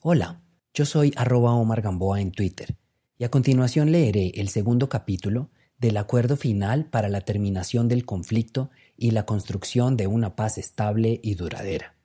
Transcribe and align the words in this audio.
Hola, 0.00 0.42
yo 0.72 0.84
soy 0.86 1.12
arroba 1.16 1.54
Omar 1.54 1.82
Gamboa 1.82 2.20
en 2.20 2.30
Twitter 2.30 2.76
y 3.18 3.24
a 3.24 3.32
continuación 3.32 3.90
leeré 3.90 4.30
el 4.36 4.48
segundo 4.48 4.88
capítulo 4.88 5.50
del 5.76 5.96
acuerdo 5.96 6.36
final 6.36 6.84
para 6.84 7.08
la 7.08 7.22
terminación 7.22 7.88
del 7.88 8.04
conflicto 8.04 8.70
y 8.96 9.10
la 9.10 9.26
construcción 9.26 9.96
de 9.96 10.06
una 10.06 10.36
paz 10.36 10.56
estable 10.56 11.18
y 11.20 11.34
duradera. 11.34 11.96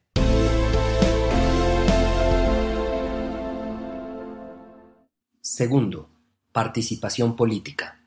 Segundo, 5.39 6.09
participación 6.51 7.35
política. 7.35 8.03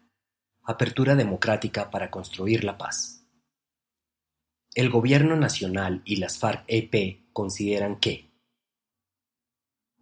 Apertura 0.64 1.14
democrática 1.14 1.93
para 1.93 2.11
construir 2.11 2.64
la 2.64 2.77
paz. 2.77 3.25
El 4.75 4.91
Gobierno 4.91 5.37
Nacional 5.37 6.03
y 6.05 6.16
las 6.16 6.39
FARC-EP 6.39 7.32
consideran 7.32 8.00
que 8.00 8.25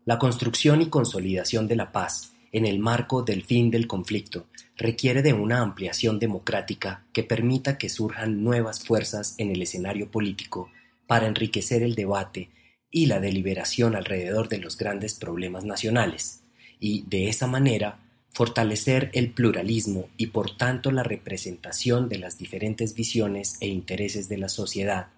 la 0.04 0.18
construcción 0.18 0.82
y 0.82 0.86
consolidación 0.86 1.66
de 1.66 1.76
la 1.76 1.92
paz 1.92 2.32
en 2.52 2.66
el 2.66 2.78
marco 2.78 3.22
del 3.22 3.42
fin 3.42 3.70
del 3.70 3.86
conflicto 3.86 4.46
requiere 4.76 5.22
de 5.22 5.32
una 5.32 5.60
ampliación 5.60 6.18
democrática 6.18 7.04
que 7.12 7.22
permita 7.22 7.78
que 7.78 7.88
surjan 7.88 8.44
nuevas 8.44 8.84
fuerzas 8.84 9.34
en 9.38 9.50
el 9.50 9.62
escenario 9.62 10.10
político 10.10 10.70
para 11.06 11.26
enriquecer 11.26 11.82
el 11.82 11.94
debate 11.94 12.50
y 12.90 13.06
la 13.06 13.18
deliberación 13.18 13.96
alrededor 13.96 14.48
de 14.48 14.58
los 14.58 14.78
grandes 14.78 15.14
problemas 15.14 15.64
nacionales, 15.64 16.44
y, 16.78 17.02
de 17.08 17.28
esa 17.28 17.46
manera, 17.46 17.98
fortalecer 18.30 19.10
el 19.14 19.32
pluralismo 19.32 20.08
y 20.16 20.28
por 20.28 20.56
tanto 20.56 20.90
la 20.92 21.02
representación 21.02 22.08
de 22.08 22.18
las 22.18 22.38
diferentes 22.38 22.94
visiones 22.94 23.56
e 23.60 23.66
intereses 23.66 24.28
de 24.28 24.38
la 24.38 24.48
sociedad, 24.48 25.08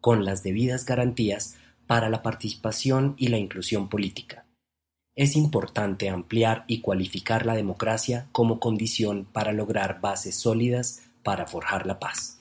con 0.00 0.24
las 0.24 0.42
debidas 0.42 0.84
garantías 0.84 1.56
para 1.90 2.08
la 2.08 2.22
participación 2.22 3.16
y 3.18 3.26
la 3.30 3.38
inclusión 3.38 3.88
política. 3.88 4.46
Es 5.16 5.34
importante 5.34 6.08
ampliar 6.08 6.62
y 6.68 6.82
cualificar 6.82 7.44
la 7.44 7.56
democracia 7.56 8.28
como 8.30 8.60
condición 8.60 9.24
para 9.24 9.52
lograr 9.52 10.00
bases 10.00 10.36
sólidas 10.36 11.02
para 11.24 11.48
forjar 11.48 11.86
la 11.86 11.98
paz. 11.98 12.38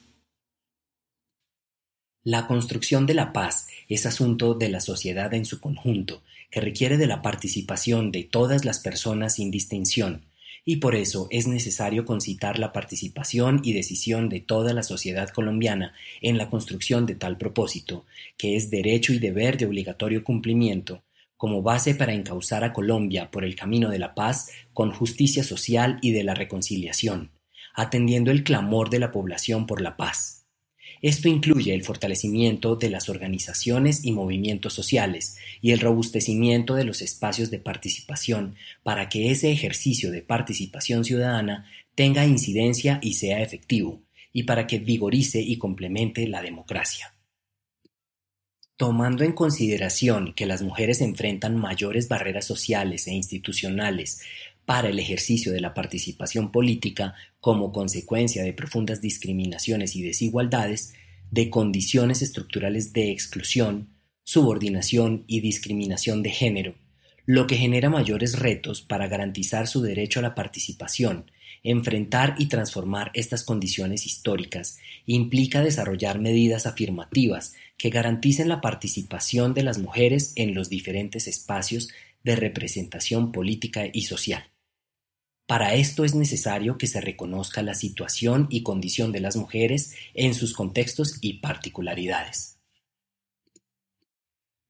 La 2.24 2.46
construcción 2.46 3.08
de 3.08 3.16
la 3.16 3.34
paz 3.34 3.70
es 3.88 4.06
asunto 4.06 4.54
de 4.54 4.70
la 4.70 4.82
sociedad 4.82 5.34
en 5.34 5.46
su 5.46 5.60
conjunto, 5.60 6.22
que 6.52 6.62
requiere 6.62 6.98
de 6.98 7.08
la 7.08 7.24
participación 7.24 8.12
de 8.12 8.26
todas 8.26 8.66
las 8.66 8.78
personas 8.78 9.34
sin 9.34 9.50
distinción, 9.50 10.26
y 10.66 10.78
por 10.78 10.96
eso 10.96 11.28
es 11.32 11.48
necesario 11.48 12.06
concitar 12.06 12.60
la 12.60 12.72
participación 12.72 13.62
y 13.64 13.74
decisión 13.74 14.30
de 14.30 14.40
toda 14.40 14.74
la 14.74 14.84
sociedad 14.84 15.30
colombiana 15.30 15.94
en 16.22 16.38
la 16.38 16.50
construcción 16.50 17.06
de 17.06 17.16
tal 17.16 17.38
propósito, 17.38 18.06
que 18.38 18.56
es 18.56 18.70
derecho 18.70 19.14
y 19.14 19.20
deber 19.20 19.58
de 19.58 19.66
obligatorio 19.66 20.24
cumplimiento, 20.24 21.04
como 21.38 21.62
base 21.62 21.96
para 21.96 22.14
encauzar 22.14 22.64
a 22.64 22.74
Colombia 22.74 23.32
por 23.32 23.46
el 23.46 23.56
camino 23.56 23.90
de 23.90 24.00
la 24.00 24.14
paz 24.14 24.50
con 24.74 24.92
justicia 24.92 25.44
social 25.44 25.98
y 26.02 26.12
de 26.12 26.24
la 26.24 26.36
reconciliación, 26.36 27.32
atendiendo 27.74 28.32
el 28.32 28.44
clamor 28.44 28.90
de 28.90 29.00
la 29.00 29.12
población 29.12 29.66
por 29.66 29.82
la 29.82 29.96
paz. 29.96 30.39
Esto 31.02 31.30
incluye 31.30 31.74
el 31.74 31.84
fortalecimiento 31.84 32.76
de 32.76 32.90
las 32.90 33.08
organizaciones 33.08 34.04
y 34.04 34.12
movimientos 34.12 34.74
sociales 34.74 35.38
y 35.62 35.72
el 35.72 35.80
robustecimiento 35.80 36.76
de 36.76 36.84
los 36.84 37.02
espacios 37.02 37.50
de 37.52 37.60
participación 37.60 38.56
para 38.84 39.08
que 39.08 39.32
ese 39.32 39.52
ejercicio 39.52 40.12
de 40.12 40.22
participación 40.22 41.06
ciudadana 41.06 41.66
tenga 41.96 42.26
incidencia 42.26 43.00
y 43.02 43.14
sea 43.14 43.42
efectivo, 43.42 44.02
y 44.34 44.44
para 44.44 44.68
que 44.68 44.80
vigorice 44.80 45.42
y 45.42 45.58
complemente 45.58 46.28
la 46.28 46.42
democracia. 46.42 47.14
Tomando 48.76 49.24
en 49.24 49.34
consideración 49.34 50.34
que 50.34 50.46
las 50.46 50.62
mujeres 50.62 51.02
enfrentan 51.02 51.58
mayores 51.58 52.08
barreras 52.08 52.46
sociales 52.46 53.08
e 53.08 53.14
institucionales 53.14 54.22
para 54.70 54.90
el 54.90 55.00
ejercicio 55.00 55.52
de 55.52 55.62
la 55.62 55.74
participación 55.74 56.52
política 56.52 57.16
como 57.40 57.72
consecuencia 57.72 58.44
de 58.44 58.54
profundas 58.54 59.02
discriminaciones 59.02 59.96
y 59.96 60.04
desigualdades, 60.04 60.94
de 61.32 61.50
condiciones 61.50 62.22
estructurales 62.22 62.94
de 62.94 63.12
exclusión, 63.12 63.90
subordinación 64.24 65.24
y 65.28 65.42
discriminación 65.42 66.24
de 66.24 66.32
género, 66.32 66.76
lo 67.26 67.48
que 67.48 67.58
genera 67.58 67.90
mayores 67.90 68.40
retos 68.40 68.82
para 68.82 69.08
garantizar 69.08 69.68
su 69.68 69.82
derecho 69.82 70.20
a 70.20 70.24
la 70.24 70.36
participación, 70.36 71.32
enfrentar 71.64 72.36
y 72.38 72.48
transformar 72.48 73.12
estas 73.14 73.44
condiciones 73.44 74.06
históricas 74.06 74.80
implica 75.06 75.62
desarrollar 75.62 76.20
medidas 76.20 76.66
afirmativas 76.66 77.54
que 77.78 77.90
garanticen 77.90 78.50
la 78.50 78.62
participación 78.62 79.54
de 79.54 79.64
las 79.64 79.78
mujeres 79.78 80.34
en 80.36 80.54
los 80.54 80.70
diferentes 80.70 81.28
espacios 81.28 81.90
de 82.24 82.36
representación 82.36 83.32
política 83.32 83.86
y 83.92 84.04
social. 84.04 84.50
Para 85.50 85.74
esto 85.74 86.06
es 86.06 86.14
necesario 86.14 86.78
que 86.78 86.86
se 86.86 87.02
reconozca 87.02 87.64
la 87.64 87.74
situación 87.74 88.46
y 88.52 88.62
condición 88.62 89.12
de 89.12 89.20
las 89.20 89.36
mujeres 89.36 89.96
en 90.14 90.36
sus 90.36 90.54
contextos 90.54 91.18
y 91.22 91.40
particularidades. 91.40 92.60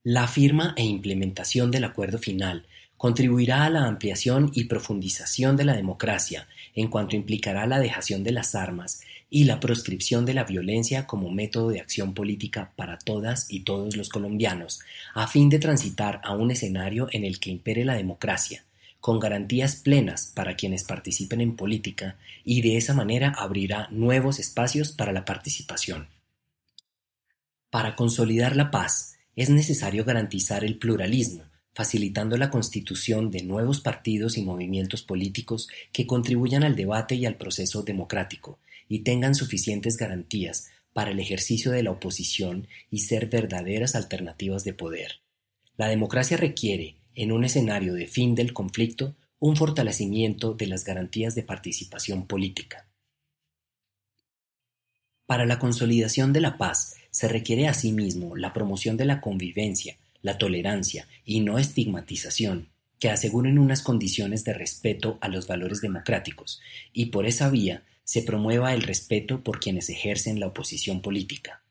La 0.04 0.26
firma 0.30 0.74
e 0.78 0.86
implementación 0.86 1.70
del 1.70 1.84
acuerdo 1.84 2.18
final 2.18 2.66
contribuirá 2.96 3.66
a 3.66 3.70
la 3.70 3.88
ampliación 3.88 4.52
y 4.54 4.70
profundización 4.70 5.58
de 5.58 5.66
la 5.66 5.76
democracia 5.76 6.48
en 6.74 6.88
cuanto 6.88 7.18
implicará 7.18 7.68
la 7.68 7.82
dejación 7.82 8.24
de 8.24 8.32
las 8.32 8.56
armas 8.56 9.02
y 9.30 9.44
la 9.44 9.60
proscripción 9.60 10.26
de 10.26 10.34
la 10.34 10.46
violencia 10.46 11.08
como 11.08 11.30
método 11.30 11.72
de 11.72 11.82
acción 11.82 12.14
política 12.14 12.72
para 12.78 12.98
todas 12.98 13.52
y 13.52 13.66
todos 13.66 13.98
los 13.98 14.08
colombianos, 14.08 14.80
a 15.14 15.28
fin 15.28 15.50
de 15.50 15.60
transitar 15.60 16.22
a 16.24 16.32
un 16.38 16.52
escenario 16.52 17.10
en 17.12 17.26
el 17.26 17.42
que 17.42 17.50
impere 17.50 17.84
la 17.84 17.96
democracia, 17.96 18.64
con 19.00 19.20
garantías 19.20 19.78
plenas 19.78 20.32
para 20.36 20.56
quienes 20.56 20.84
participen 20.84 21.42
en 21.42 21.56
política 21.56 22.18
y 22.44 22.62
de 22.62 22.78
esa 22.78 22.94
manera 22.94 23.34
abrirá 23.38 23.88
nuevos 23.92 24.40
espacios 24.40 24.92
para 24.92 25.14
la 25.14 25.26
participación. 25.26 26.08
Para 27.70 27.96
consolidar 27.96 28.56
la 28.56 28.72
paz 28.72 29.16
es 29.36 29.50
necesario 29.50 30.04
garantizar 30.04 30.64
el 30.64 30.78
pluralismo, 30.78 31.44
facilitando 31.74 32.36
la 32.36 32.50
constitución 32.50 33.32
de 33.32 33.44
nuevos 33.44 33.80
partidos 33.80 34.38
y 34.38 34.42
movimientos 34.42 35.02
políticos 35.02 35.70
que 35.94 36.06
contribuyan 36.06 36.64
al 36.64 36.76
debate 36.76 37.16
y 37.16 37.26
al 37.26 37.36
proceso 37.36 37.84
democrático 37.84 38.60
y 38.90 39.00
tengan 39.00 39.36
suficientes 39.36 39.96
garantías 39.96 40.70
para 40.92 41.12
el 41.12 41.20
ejercicio 41.20 41.72
de 41.72 41.84
la 41.84 41.92
oposición 41.92 42.68
y 42.90 43.00
ser 43.00 43.28
verdaderas 43.28 43.96
alternativas 43.96 44.64
de 44.64 44.74
poder. 44.74 45.22
La 45.78 45.88
democracia 45.88 46.36
requiere, 46.36 46.99
en 47.20 47.34
un 47.34 47.44
escenario 47.44 47.96
de 47.96 48.08
fin 48.08 48.34
del 48.34 48.54
conflicto, 48.54 49.14
un 49.40 49.58
fortalecimiento 49.58 50.54
de 50.54 50.68
las 50.68 50.86
garantías 50.86 51.36
de 51.36 51.44
participación 51.44 52.26
política. 52.26 52.88
Para 55.26 55.46
la 55.46 55.60
consolidación 55.60 56.32
de 56.32 56.40
la 56.40 56.58
paz 56.58 56.96
se 57.12 57.28
requiere 57.28 57.68
asimismo 57.68 58.38
la 58.38 58.54
promoción 58.54 58.96
de 58.96 59.04
la 59.04 59.20
convivencia, 59.20 59.98
la 60.22 60.38
tolerancia 60.38 61.10
y 61.26 61.42
no 61.42 61.60
estigmatización, 61.60 62.70
que 63.00 63.10
aseguren 63.10 63.60
unas 63.60 63.82
condiciones 63.82 64.46
de 64.46 64.54
respeto 64.54 65.18
a 65.20 65.28
los 65.28 65.46
valores 65.46 65.82
democráticos, 65.82 66.62
y 66.94 67.08
por 67.08 67.26
esa 67.26 67.50
vía 67.50 67.84
se 68.06 68.22
promueva 68.22 68.74
el 68.74 68.82
respeto 68.82 69.44
por 69.44 69.60
quienes 69.60 69.90
ejercen 69.90 70.40
la 70.40 70.48
oposición 70.48 71.02
política. 71.02 71.64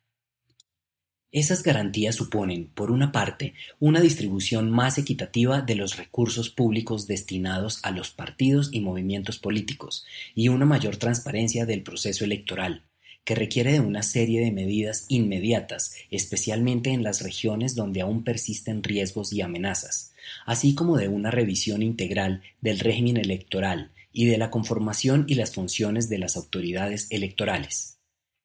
Esas 1.31 1.63
garantías 1.63 2.15
suponen, 2.15 2.71
por 2.75 2.91
una 2.91 3.13
parte, 3.13 3.53
una 3.79 4.01
distribución 4.01 4.71
más 4.71 4.97
equitativa 4.97 5.61
de 5.61 5.75
los 5.75 5.99
recursos 5.99 6.49
públicos 6.49 7.07
destinados 7.07 7.81
a 7.83 7.91
los 7.91 8.11
partidos 8.11 8.71
y 8.73 8.81
movimientos 8.81 9.39
políticos 9.39 10.07
y 10.35 10.49
una 10.49 10.65
mayor 10.65 10.97
transparencia 10.97 11.67
del 11.67 11.83
proceso 11.83 12.25
electoral, 12.25 12.87
que 13.25 13.35
requiere 13.35 13.73
de 13.73 13.81
una 13.81 14.03
serie 14.03 14.41
de 14.41 14.53
medidas 14.53 15.05
inmediatas, 15.09 15.93
especialmente 16.11 16.93
en 16.93 17.03
las 17.03 17.21
regiones 17.21 17.75
donde 17.75 18.01
aún 18.01 18.25
persisten 18.25 18.83
riesgos 18.83 19.31
y 19.35 19.43
amenazas, 19.43 20.15
así 20.47 20.75
como 20.75 20.97
de 20.97 21.09
una 21.09 21.31
revisión 21.31 21.83
integral 21.83 22.41
del 22.63 22.79
régimen 22.79 23.19
electoral 23.19 23.93
y 24.15 24.25
de 24.25 24.39
la 24.39 24.51
conformación 24.51 25.27
y 25.29 25.35
las 25.35 25.53
funciones 25.53 26.09
de 26.09 26.17
las 26.21 26.39
autoridades 26.39 27.07
electorales 27.11 27.98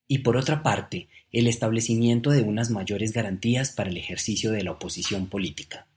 y 0.07 0.19
por 0.19 0.37
otra 0.37 0.63
parte, 0.63 1.09
el 1.31 1.47
establecimiento 1.47 2.29
de 2.31 2.41
unas 2.41 2.69
mayores 2.69 3.13
garantías 3.13 3.71
para 3.71 3.89
el 3.89 3.97
ejercicio 3.97 4.51
de 4.51 4.63
la 4.63 4.71
oposición 4.71 5.27
política. 5.27 5.87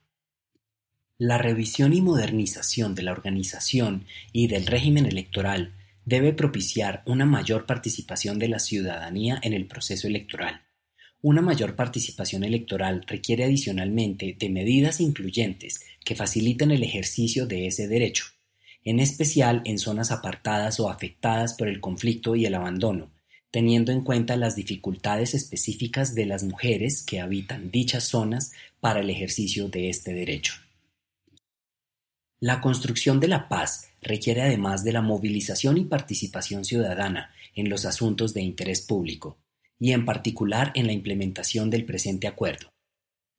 La 1.19 1.38
revisión 1.38 1.94
y 1.94 2.03
modernización 2.03 2.94
de 2.94 3.03
la 3.03 3.12
organización 3.12 4.06
y 4.32 4.49
del 4.49 4.67
régimen 4.67 5.06
electoral 5.06 5.75
debe 6.05 6.32
propiciar 6.32 7.03
una 7.06 7.25
mayor 7.25 7.67
participación 7.67 8.38
de 8.38 8.49
la 8.49 8.58
ciudadanía 8.58 9.41
en 9.43 9.53
el 9.55 9.67
proceso 9.67 10.06
electoral. 10.06 10.62
Una 11.23 11.43
mayor 11.43 11.75
participación 11.75 12.44
electoral 12.44 13.03
requiere 13.06 13.44
adicionalmente 13.44 14.37
de 14.38 14.49
medidas 14.50 15.00
incluyentes 15.00 15.81
que 16.05 16.14
faciliten 16.14 16.70
el 16.70 16.82
ejercicio 16.82 17.47
de 17.47 17.67
ese 17.67 17.88
derecho, 17.88 18.26
en 18.85 19.00
especial 19.00 19.62
en 19.64 19.79
zonas 19.79 20.12
apartadas 20.12 20.79
o 20.79 20.88
afectadas 20.88 21.55
por 21.55 21.67
el 21.67 21.81
conflicto 21.81 22.37
y 22.37 22.47
el 22.47 22.55
abandono, 22.55 23.15
teniendo 23.50 23.93
en 23.93 24.02
cuenta 24.02 24.37
las 24.37 24.56
dificultades 24.56 25.34
específicas 25.34 26.14
de 26.14 26.26
las 26.26 26.44
mujeres 26.44 27.02
que 27.02 27.20
habitan 27.20 27.70
dichas 27.70 28.04
zonas 28.04 28.52
para 28.81 29.00
el 29.00 29.10
ejercicio 29.10 29.69
de 29.69 29.88
este 29.88 30.12
derecho. 30.12 30.54
La 32.38 32.60
construcción 32.60 33.19
de 33.19 33.28
la 33.28 33.48
paz 33.48 33.88
requiere 34.02 34.43
además 34.43 34.84
de 34.84 34.93
la 34.93 35.00
movilización 35.00 35.78
y 35.78 35.84
participación 35.84 36.64
ciudadana 36.64 37.31
en 37.54 37.70
los 37.70 37.87
asuntos 37.87 38.34
de 38.34 38.43
interés 38.43 38.82
público, 38.82 39.38
y 39.78 39.93
en 39.93 40.04
particular 40.04 40.72
en 40.75 40.87
la 40.87 40.93
implementación 40.93 41.70
del 41.70 41.84
presente 41.84 42.26
acuerdo. 42.26 42.69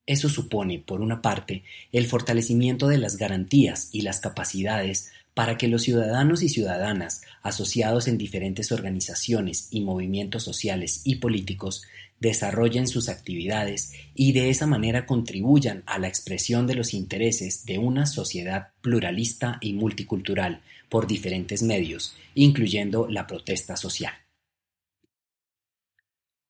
Eso 0.06 0.28
supone, 0.28 0.78
por 0.78 1.00
una 1.00 1.20
parte, 1.20 1.64
el 1.92 2.06
fortalecimiento 2.06 2.88
de 2.88 2.98
las 2.98 3.18
garantías 3.18 3.90
y 3.92 4.00
las 4.00 4.20
capacidades 4.20 5.12
para 5.38 5.56
que 5.56 5.68
los 5.68 5.82
ciudadanos 5.82 6.42
y 6.42 6.48
ciudadanas 6.48 7.22
asociados 7.42 8.08
en 8.08 8.18
diferentes 8.18 8.72
organizaciones 8.72 9.68
y 9.70 9.82
movimientos 9.82 10.42
sociales 10.42 11.02
y 11.04 11.14
políticos 11.20 11.84
desarrollen 12.18 12.88
sus 12.88 13.08
actividades 13.08 13.92
y 14.16 14.32
de 14.32 14.50
esa 14.50 14.66
manera 14.66 15.06
contribuyan 15.06 15.84
a 15.86 16.00
la 16.00 16.08
expresión 16.08 16.66
de 16.66 16.74
los 16.74 16.92
intereses 16.92 17.64
de 17.66 17.78
una 17.78 18.06
sociedad 18.06 18.70
pluralista 18.80 19.58
y 19.60 19.74
multicultural 19.74 20.60
por 20.88 21.06
diferentes 21.06 21.62
medios, 21.62 22.16
incluyendo 22.34 23.06
la 23.08 23.28
protesta 23.28 23.76
social. 23.76 24.14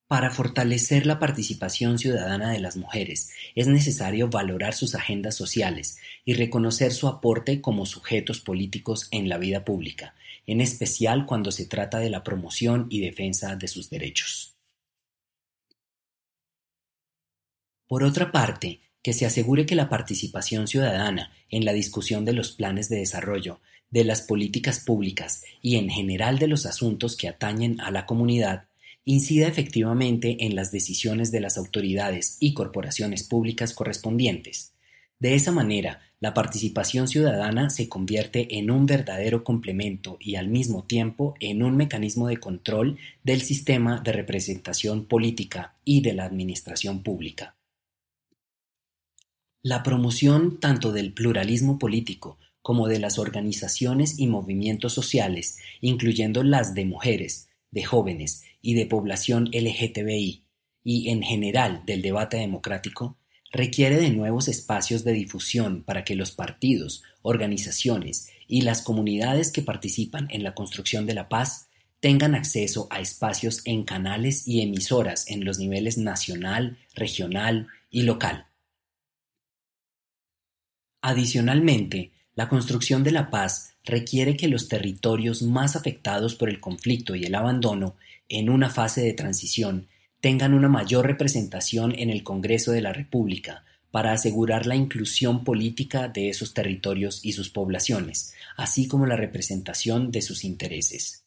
Para 0.09 0.31
fortalecer 0.31 1.05
la 1.05 1.19
participación 1.19 1.99
ciudadana 1.99 2.51
de 2.51 2.61
las 2.61 2.79
mujeres 2.79 3.31
es 3.55 3.67
necesario 3.67 4.31
valorar 4.31 4.73
sus 4.73 4.95
agendas 4.95 5.37
sociales 5.37 5.99
y 6.25 6.33
reconocer 6.33 6.93
su 6.93 7.09
aporte 7.09 7.61
como 7.61 7.85
sujetos 7.85 8.41
políticos 8.41 9.09
en 9.11 9.29
la 9.29 9.37
vida 9.37 9.67
pública, 9.67 10.15
en 10.47 10.63
especial 10.63 11.27
cuando 11.27 11.53
se 11.53 11.67
trata 11.67 11.99
de 11.99 12.09
la 12.09 12.25
promoción 12.25 12.87
y 12.89 13.01
defensa 13.01 13.55
de 13.57 13.69
sus 13.69 13.91
derechos. 13.91 14.57
Por 17.87 18.03
otra 18.03 18.33
parte, 18.33 18.81
que 19.03 19.13
se 19.13 19.27
asegure 19.27 19.67
que 19.67 19.75
la 19.75 19.91
participación 19.91 20.69
ciudadana 20.69 21.33
en 21.51 21.67
la 21.67 21.75
discusión 21.75 22.25
de 22.25 22.33
los 22.33 22.53
planes 22.53 22.89
de 22.89 22.97
desarrollo, 22.97 23.61
de 23.91 24.05
las 24.05 24.23
políticas 24.23 24.81
públicas 24.81 25.45
y 25.61 25.77
en 25.77 25.91
general 25.91 26.39
de 26.39 26.49
los 26.49 26.65
asuntos 26.65 27.15
que 27.15 27.29
atañen 27.29 27.79
a 27.83 27.91
la 27.91 28.07
comunidad 28.07 28.68
incida 29.09 29.49
efectivamente 29.49 30.45
en 30.45 30.55
las 30.55 30.71
decisiones 30.71 31.33
de 31.33 31.41
las 31.41 31.57
autoridades 31.57 32.37
y 32.41 32.53
corporaciones 32.53 33.25
públicas 33.25 33.73
correspondientes. 33.73 34.75
De 35.19 35.35
esa 35.35 35.51
manera, 35.51 36.03
la 36.21 36.35
participación 36.35 37.09
ciudadana 37.09 37.71
se 37.71 37.89
convierte 37.89 38.59
en 38.59 38.71
un 38.71 38.85
verdadero 38.85 39.45
complemento 39.45 40.19
y 40.21 40.35
al 40.35 40.49
mismo 40.49 40.85
tiempo 40.85 41.35
en 41.41 41.63
un 41.63 41.75
mecanismo 41.75 42.29
de 42.29 42.37
control 42.37 42.99
del 43.25 43.41
sistema 43.41 43.99
de 44.01 44.13
representación 44.13 45.07
política 45.07 45.79
y 45.87 46.03
de 46.03 46.13
la 46.13 46.27
administración 46.27 47.03
pública. 47.03 47.57
La 49.63 49.83
promoción 49.83 50.61
tanto 50.61 50.93
del 50.93 51.15
pluralismo 51.15 51.79
político 51.79 52.37
como 52.61 52.89
de 52.89 52.99
las 52.99 53.19
organizaciones 53.19 54.19
y 54.19 54.27
movimientos 54.27 54.93
sociales, 54.93 55.57
incluyendo 55.81 56.43
las 56.43 56.75
de 56.75 56.85
mujeres, 56.85 57.49
de 57.71 57.85
jóvenes 57.85 58.43
y 58.61 58.75
de 58.75 58.87
población 58.87 59.51
LGTBI, 59.53 60.45
y 60.85 61.11
en 61.11 61.23
general 61.23 61.83
del 61.87 62.03
debate 62.03 62.39
democrático, 62.39 63.19
requiere 63.53 63.97
de 63.97 64.11
nuevos 64.11 64.49
espacios 64.49 65.05
de 65.05 65.13
difusión 65.13 65.83
para 65.83 66.05
que 66.05 66.15
los 66.15 66.33
partidos, 66.33 67.03
organizaciones 67.23 68.31
y 68.47 68.63
las 68.63 68.83
comunidades 68.83 69.53
que 69.53 69.63
participan 69.63 70.29
en 70.31 70.43
la 70.43 70.55
construcción 70.55 71.07
de 71.07 71.15
la 71.15 71.29
paz 71.29 71.69
tengan 72.01 72.35
acceso 72.35 72.87
a 72.91 73.01
espacios 73.01 73.63
en 73.65 73.85
canales 73.85 74.47
y 74.47 74.63
emisoras 74.63 75.29
en 75.29 75.45
los 75.45 75.59
niveles 75.59 75.99
nacional, 75.99 76.79
regional 76.95 77.69
y 77.91 78.03
local. 78.03 78.47
Adicionalmente, 81.03 82.13
la 82.35 82.49
construcción 82.49 83.03
de 83.03 83.11
la 83.11 83.31
paz 83.31 83.75
requiere 83.85 84.37
que 84.37 84.49
los 84.49 84.69
territorios 84.69 85.43
más 85.43 85.75
afectados 85.75 86.35
por 86.35 86.49
el 86.49 86.61
conflicto 86.61 87.15
y 87.17 87.25
el 87.25 87.35
abandono, 87.35 87.97
en 88.29 88.51
una 88.51 88.71
fase 88.71 89.03
de 89.03 89.13
transición, 89.13 89.89
tengan 90.21 90.55
una 90.55 90.69
mayor 90.69 91.07
representación 91.07 91.95
en 91.99 92.11
el 92.11 92.23
Congreso 92.23 92.73
de 92.73 92.83
la 92.83 92.93
República 92.93 93.65
para 93.91 94.13
asegurar 94.13 94.67
la 94.67 94.77
inclusión 94.77 95.45
política 95.45 96.09
de 96.09 96.29
esos 96.29 96.53
territorios 96.53 97.25
y 97.25 97.33
sus 97.33 97.51
poblaciones, 97.51 98.35
así 98.57 98.87
como 98.87 99.07
la 99.07 99.17
representación 99.17 100.11
de 100.11 100.23
sus 100.23 100.45
intereses. 100.45 101.25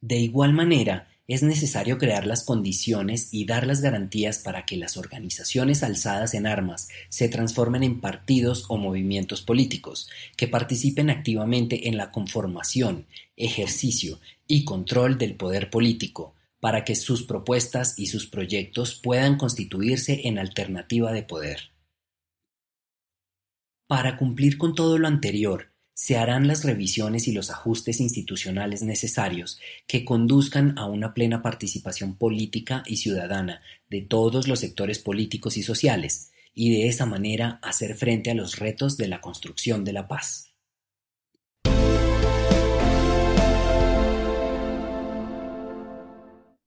De 0.00 0.16
igual 0.16 0.52
manera, 0.52 1.08
es 1.28 1.42
necesario 1.42 1.98
crear 1.98 2.26
las 2.26 2.42
condiciones 2.42 3.28
y 3.32 3.44
dar 3.44 3.66
las 3.66 3.82
garantías 3.82 4.38
para 4.38 4.64
que 4.64 4.78
las 4.78 4.96
organizaciones 4.96 5.82
alzadas 5.82 6.32
en 6.32 6.46
armas 6.46 6.88
se 7.10 7.28
transformen 7.28 7.82
en 7.82 8.00
partidos 8.00 8.64
o 8.68 8.78
movimientos 8.78 9.42
políticos, 9.42 10.08
que 10.38 10.48
participen 10.48 11.10
activamente 11.10 11.88
en 11.88 11.98
la 11.98 12.10
conformación, 12.10 13.06
ejercicio 13.36 14.18
y 14.46 14.64
control 14.64 15.18
del 15.18 15.34
poder 15.34 15.68
político, 15.68 16.34
para 16.60 16.84
que 16.84 16.96
sus 16.96 17.24
propuestas 17.24 17.98
y 17.98 18.06
sus 18.06 18.26
proyectos 18.26 18.94
puedan 18.94 19.36
constituirse 19.36 20.28
en 20.28 20.38
alternativa 20.38 21.12
de 21.12 21.22
poder. 21.24 21.72
Para 23.86 24.16
cumplir 24.16 24.56
con 24.56 24.74
todo 24.74 24.96
lo 24.96 25.08
anterior, 25.08 25.67
se 25.98 26.16
harán 26.16 26.46
las 26.46 26.62
revisiones 26.64 27.26
y 27.26 27.32
los 27.32 27.50
ajustes 27.50 27.98
institucionales 27.98 28.82
necesarios 28.82 29.58
que 29.88 30.04
conduzcan 30.04 30.78
a 30.78 30.86
una 30.86 31.12
plena 31.12 31.42
participación 31.42 32.14
política 32.14 32.84
y 32.86 32.98
ciudadana 32.98 33.62
de 33.90 34.02
todos 34.02 34.46
los 34.46 34.60
sectores 34.60 35.00
políticos 35.00 35.56
y 35.56 35.64
sociales, 35.64 36.30
y 36.54 36.70
de 36.70 36.86
esa 36.86 37.04
manera 37.04 37.58
hacer 37.62 37.96
frente 37.96 38.30
a 38.30 38.34
los 38.34 38.60
retos 38.60 38.96
de 38.96 39.08
la 39.08 39.20
construcción 39.20 39.84
de 39.84 39.92
la 39.92 40.06
paz. 40.06 40.47